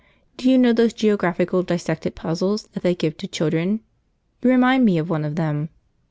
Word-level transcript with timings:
Do 0.35 0.49
you 0.49 0.57
know 0.57 0.73
those 0.73 0.93
geographical 0.93 1.61
dissected 1.61 2.15
puzzles 2.15 2.65
that 2.73 2.81
they 2.81 2.95
give 2.95 3.17
to 3.17 3.27
children? 3.27 3.81
You 4.41 4.49
remind 4.49 4.83
me 4.83 4.97
of 4.97 5.11
one 5.11 5.23
of 5.23 5.35
them. 5.35 5.69